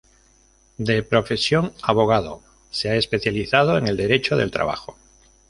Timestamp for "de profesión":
0.79-1.73